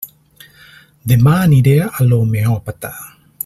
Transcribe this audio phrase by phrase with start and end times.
[1.11, 2.93] Demà aniré a l'homeòpata.